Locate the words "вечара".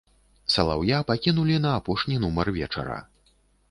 2.61-3.01